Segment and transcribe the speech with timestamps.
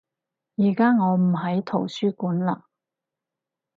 [0.55, 2.55] 而家我唔喺圖書館嘞